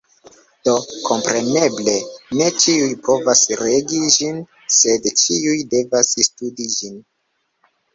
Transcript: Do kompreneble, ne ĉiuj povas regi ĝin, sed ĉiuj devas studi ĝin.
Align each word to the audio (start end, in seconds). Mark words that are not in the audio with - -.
Do 0.69 0.73
kompreneble, 1.09 1.93
ne 2.41 2.49
ĉiuj 2.65 2.89
povas 3.09 3.45
regi 3.63 4.03
ĝin, 4.19 4.43
sed 4.81 5.11
ĉiuj 5.25 5.59
devas 5.79 6.15
studi 6.31 6.73
ĝin. 6.81 7.03